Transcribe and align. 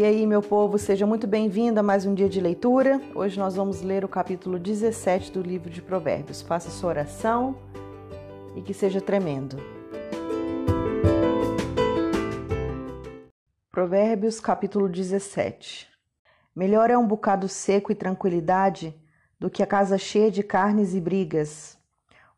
E 0.00 0.02
aí, 0.02 0.26
meu 0.26 0.40
povo, 0.40 0.78
seja 0.78 1.06
muito 1.06 1.26
bem-vindo 1.26 1.78
a 1.78 1.82
mais 1.82 2.06
um 2.06 2.14
dia 2.14 2.26
de 2.26 2.40
leitura. 2.40 2.98
Hoje 3.14 3.38
nós 3.38 3.56
vamos 3.56 3.82
ler 3.82 4.02
o 4.02 4.08
capítulo 4.08 4.58
17 4.58 5.30
do 5.30 5.42
livro 5.42 5.68
de 5.68 5.82
Provérbios. 5.82 6.40
Faça 6.40 6.70
sua 6.70 6.88
oração 6.88 7.54
e 8.56 8.62
que 8.62 8.72
seja 8.72 8.98
tremendo. 8.98 9.58
Provérbios, 13.70 14.40
capítulo 14.40 14.88
17. 14.88 15.86
Melhor 16.56 16.88
é 16.88 16.96
um 16.96 17.06
bocado 17.06 17.46
seco 17.46 17.92
e 17.92 17.94
tranquilidade 17.94 18.98
do 19.38 19.50
que 19.50 19.62
a 19.62 19.66
casa 19.66 19.98
cheia 19.98 20.30
de 20.30 20.42
carnes 20.42 20.94
e 20.94 21.00
brigas. 21.02 21.76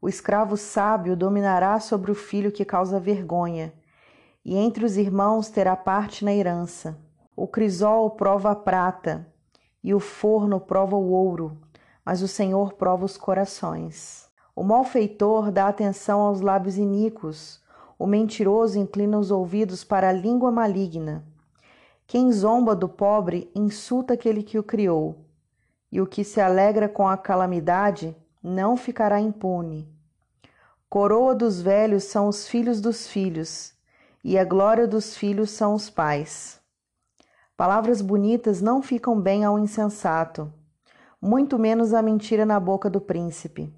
O 0.01 0.09
escravo 0.09 0.57
sábio 0.57 1.17
dominará 1.17 1.79
sobre 1.79 2.11
o 2.11 2.17
filho 2.17 2.51
que 2.51 2.65
causa 2.65 2.99
vergonha, 2.99 3.73
e 4.45 4.57
entre 4.57 4.85
os 4.85 4.97
irmãos 4.97 5.49
terá 5.49 5.77
parte 5.77 6.25
na 6.25 6.35
herança. 6.35 6.99
O 7.43 7.49
crisol 7.49 8.11
prova 8.11 8.53
a 8.53 8.55
prata 8.55 9.27
e 9.83 9.93
o 9.93 9.99
forno 9.99 10.61
prova 10.61 10.95
o 10.95 11.11
ouro, 11.11 11.59
mas 12.05 12.23
o 12.23 12.29
Senhor 12.29 12.75
prova 12.75 13.05
os 13.05 13.17
corações. 13.17 14.31
O 14.55 14.63
malfeitor 14.63 15.51
dá 15.51 15.67
atenção 15.67 16.21
aos 16.21 16.41
lábios 16.41 16.79
iníquos, 16.79 17.61
o 17.99 18.07
mentiroso 18.07 18.79
inclina 18.79 19.19
os 19.19 19.33
ouvidos 19.33 19.83
para 19.83 20.11
a 20.11 20.13
língua 20.13 20.53
maligna. 20.53 21.25
Quem 22.07 22.31
zomba 22.31 22.77
do 22.77 22.89
pobre 22.89 23.51
insulta 23.57 24.15
aquele 24.15 24.45
que 24.45 24.57
o 24.57 24.63
criou, 24.63 25.17
e 25.91 26.01
o 26.01 26.07
que 26.07 26.23
se 26.23 26.41
alegra 26.41 26.89
com 26.89 27.09
a 27.09 27.17
calamidade 27.17 28.17
não 28.41 28.77
ficará 28.77 29.21
impune. 29.21 29.93
Coroa 30.89 31.35
dos 31.35 31.61
velhos 31.61 32.05
são 32.05 32.29
os 32.29 32.47
filhos 32.47 32.81
dos 32.81 33.09
filhos, 33.09 33.75
e 34.23 34.39
a 34.39 34.45
glória 34.45 34.87
dos 34.87 35.17
filhos 35.17 35.51
são 35.51 35.75
os 35.75 35.91
pais. 35.91 36.62
Palavras 37.63 38.03
bonitas 38.03 38.61
não 38.61 38.83
ficam 38.83 39.21
bem 39.21 39.45
ao 39.45 39.57
insensato, 39.57 40.53
muito 41.21 41.57
menos 41.57 41.95
a 41.95 42.03
mentira 42.03 42.45
na 42.45 42.59
boca 42.59 42.91
do 42.91 43.01
príncipe. 43.01 43.73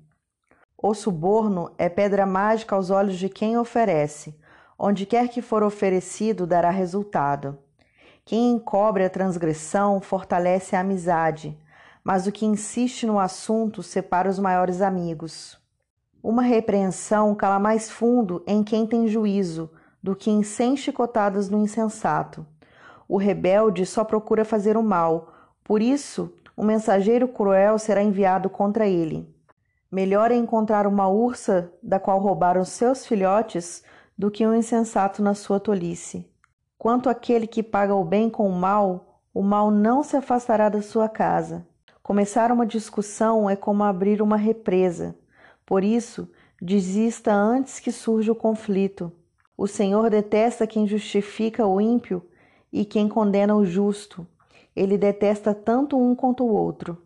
O 0.79 0.95
suborno 0.95 1.71
é 1.77 1.91
pedra 1.91 2.25
mágica 2.25 2.75
aos 2.75 2.89
olhos 2.89 3.19
de 3.19 3.29
quem 3.29 3.59
oferece, 3.59 4.35
onde 4.79 5.05
quer 5.05 5.29
que 5.29 5.43
for 5.43 5.63
oferecido 5.63 6.47
dará 6.47 6.71
resultado. 6.71 7.59
Quem 8.25 8.53
encobre 8.53 9.05
a 9.05 9.11
transgressão 9.11 10.01
fortalece 10.01 10.75
a 10.75 10.81
amizade, 10.81 11.55
mas 12.03 12.27
o 12.27 12.33
que 12.33 12.47
insiste 12.47 13.05
no 13.05 13.19
assunto 13.19 13.83
separa 13.83 14.31
os 14.31 14.39
maiores 14.39 14.81
amigos. 14.81 15.59
Uma 16.23 16.41
repreensão 16.41 17.35
cala 17.35 17.59
mais 17.59 17.91
fundo 17.91 18.43
em 18.47 18.65
quem 18.65 18.87
tem 18.87 19.07
juízo 19.07 19.71
do 20.03 20.17
que 20.17 20.31
em 20.31 20.43
cem 20.43 20.75
chicotadas 20.75 21.51
no 21.51 21.59
insensato. 21.59 22.47
O 23.09 23.17
rebelde 23.17 23.85
só 23.85 24.05
procura 24.05 24.45
fazer 24.45 24.77
o 24.77 24.83
mal, 24.83 25.33
por 25.63 25.83
isso 25.83 26.33
um 26.57 26.65
mensageiro 26.65 27.27
cruel 27.27 27.79
será 27.79 28.03
enviado 28.03 28.49
contra 28.49 28.87
ele. 28.87 29.29
Melhor 29.91 30.31
é 30.31 30.35
encontrar 30.35 30.87
uma 30.87 31.09
ursa 31.09 31.73
da 31.83 31.99
qual 31.99 32.19
roubaram 32.19 32.65
seus 32.65 33.07
filhotes 33.07 33.83
do 34.17 34.31
que 34.31 34.47
um 34.47 34.55
insensato 34.55 35.23
na 35.23 35.35
sua 35.35 35.59
tolice. 35.59 36.29
Quanto 36.79 37.09
àquele 37.09 37.47
que 37.47 37.63
paga 37.63 37.95
o 37.95 38.05
bem 38.05 38.29
com 38.31 38.49
o 38.49 38.53
mal, 38.53 39.21
o 39.33 39.43
mal 39.43 39.71
não 39.71 40.03
se 40.03 40.17
afastará 40.17 40.69
da 40.69 40.83
sua 40.83 41.09
casa. 41.09 41.67
Começar 42.03 42.53
uma 42.53 42.67
discussão 42.67 43.49
é 43.49 43.57
como 43.57 43.83
abrir 43.83 44.21
uma 44.21 44.37
represa. 44.37 45.17
Por 45.65 45.83
isso, 45.83 46.31
desista 46.61 47.33
antes 47.33 47.81
que 47.81 47.91
surja 47.91 48.31
o 48.31 48.37
conflito. 48.37 49.11
O 49.57 49.67
Senhor 49.67 50.11
detesta 50.11 50.67
quem 50.67 50.87
justifica 50.87 51.67
o 51.67 51.81
ímpio 51.81 52.23
e 52.75 52.85
quem 52.85 53.09
condena 53.09 53.55
o 53.55 53.65
justo. 53.65 54.27
Ele 54.75 54.99
detesta 54.99 55.55
tanto 55.55 55.97
um 55.97 56.13
quanto 56.13 56.43
o 56.43 56.53
outro. 56.53 57.01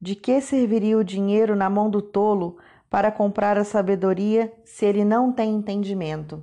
De 0.00 0.16
que 0.16 0.40
serviria 0.40 0.98
o 0.98 1.04
dinheiro 1.04 1.54
na 1.54 1.70
mão 1.70 1.88
do 1.88 2.02
tolo 2.02 2.56
para 2.90 3.12
comprar 3.12 3.56
a 3.56 3.62
sabedoria 3.62 4.52
se 4.64 4.84
ele 4.84 5.04
não 5.04 5.30
tem 5.32 5.54
entendimento? 5.54 6.42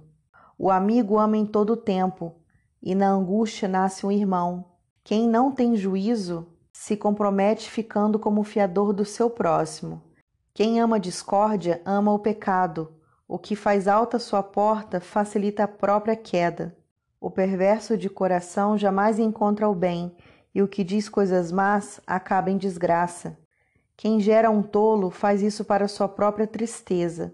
O 0.58 0.72
amigo 0.72 1.20
ama 1.20 1.36
em 1.36 1.46
todo 1.46 1.74
o 1.74 1.78
tempo, 1.78 2.36
e 2.82 2.96
na 2.96 3.10
angústia 3.10 3.68
nasce 3.68 4.06
um 4.06 4.12
irmão. 4.12 4.64
Quem 5.04 5.28
não 5.28 5.52
tem 5.52 5.76
juízo 5.76 6.48
se 6.72 6.96
compromete 6.96 7.70
ficando 7.70 8.18
como 8.18 8.46
fiador 8.46 8.94
do 8.94 9.04
seu 9.04 9.30
próximo. 9.30 10.02
Quem 10.54 10.80
ama 10.80 10.96
a 10.96 11.00
discórdia 11.00 11.82
ama 11.86 12.14
o 12.14 12.20
pecado. 12.20 12.94
O 13.28 13.38
que 13.38 13.58
faz 13.58 13.90
alta 13.90 14.18
sua 14.20 14.42
porta 14.42 15.02
facilita 15.02 15.66
a 15.66 15.68
própria 15.68 16.16
queda. 16.16 16.79
O 17.22 17.30
perverso 17.30 17.98
de 17.98 18.10
coração 18.10 18.78
jamais 18.78 19.20
encontra 19.20 19.68
o 19.68 19.76
bem, 19.76 20.16
e 20.56 20.62
o 20.62 20.68
que 20.68 20.86
diz 20.86 21.10
coisas 21.10 21.52
más 21.52 22.00
acaba 22.08 22.50
em 22.50 22.58
desgraça. 22.58 23.38
Quem 23.98 24.22
gera 24.22 24.50
um 24.50 24.64
tolo 24.64 25.12
faz 25.12 25.42
isso 25.42 25.66
para 25.66 25.90
sua 25.90 26.08
própria 26.08 26.48
tristeza. 26.48 27.34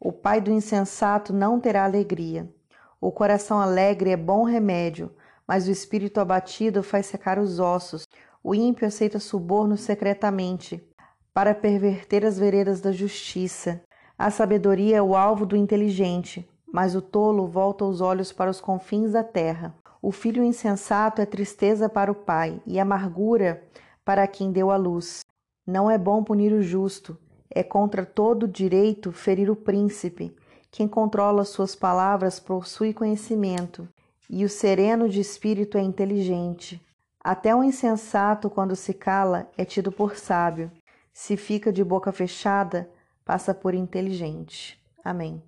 O 0.00 0.10
pai 0.10 0.40
do 0.40 0.50
insensato 0.50 1.34
não 1.34 1.60
terá 1.60 1.84
alegria. 1.84 2.50
O 2.98 3.12
coração 3.12 3.60
alegre 3.60 4.10
é 4.10 4.16
bom 4.16 4.42
remédio, 4.42 5.14
mas 5.46 5.68
o 5.68 5.70
espírito 5.70 6.18
abatido 6.18 6.82
faz 6.82 7.04
secar 7.04 7.38
os 7.38 7.60
ossos. 7.60 8.06
O 8.42 8.54
ímpio 8.54 8.86
aceita 8.86 9.18
suborno 9.18 9.76
secretamente, 9.76 10.82
para 11.34 11.54
perverter 11.54 12.24
as 12.24 12.38
veredas 12.38 12.80
da 12.80 12.90
justiça. 12.90 13.82
A 14.16 14.30
sabedoria 14.30 14.96
é 14.96 15.02
o 15.02 15.14
alvo 15.14 15.44
do 15.44 15.56
inteligente, 15.56 16.49
mas 16.72 16.94
o 16.94 17.02
tolo 17.02 17.46
volta 17.46 17.84
os 17.84 18.00
olhos 18.00 18.32
para 18.32 18.50
os 18.50 18.60
confins 18.60 19.12
da 19.12 19.24
terra. 19.24 19.74
O 20.02 20.12
filho 20.12 20.42
insensato 20.42 21.20
é 21.20 21.26
tristeza 21.26 21.88
para 21.88 22.10
o 22.10 22.14
pai 22.14 22.60
e 22.66 22.78
amargura 22.78 23.62
para 24.04 24.26
quem 24.26 24.50
deu 24.50 24.70
a 24.70 24.76
luz. 24.76 25.24
Não 25.66 25.90
é 25.90 25.98
bom 25.98 26.24
punir 26.24 26.52
o 26.52 26.62
justo, 26.62 27.18
é 27.50 27.62
contra 27.62 28.06
todo 28.06 28.48
direito 28.48 29.12
ferir 29.12 29.50
o 29.50 29.56
príncipe. 29.56 30.34
Quem 30.70 30.88
controla 30.88 31.44
suas 31.44 31.74
palavras 31.74 32.38
possui 32.38 32.94
conhecimento, 32.94 33.88
e 34.28 34.44
o 34.44 34.48
sereno 34.48 35.08
de 35.08 35.20
espírito 35.20 35.76
é 35.76 35.82
inteligente. 35.82 36.80
Até 37.22 37.54
o 37.54 37.62
insensato, 37.62 38.48
quando 38.48 38.74
se 38.74 38.94
cala, 38.94 39.50
é 39.58 39.64
tido 39.64 39.92
por 39.92 40.16
sábio. 40.16 40.70
Se 41.12 41.36
fica 41.36 41.72
de 41.72 41.84
boca 41.84 42.12
fechada, 42.12 42.88
passa 43.24 43.52
por 43.52 43.74
inteligente. 43.74 44.80
Amém. 45.04 45.42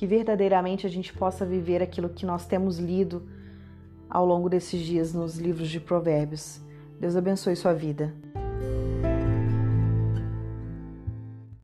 Que 0.00 0.06
verdadeiramente 0.06 0.86
a 0.86 0.88
gente 0.88 1.12
possa 1.12 1.44
viver 1.44 1.82
aquilo 1.82 2.08
que 2.08 2.24
nós 2.24 2.46
temos 2.46 2.78
lido 2.78 3.28
ao 4.08 4.24
longo 4.24 4.48
desses 4.48 4.80
dias 4.80 5.12
nos 5.12 5.36
livros 5.36 5.68
de 5.68 5.78
Provérbios. 5.78 6.58
Deus 6.98 7.16
abençoe 7.16 7.54
sua 7.54 7.74
vida. 7.74 8.10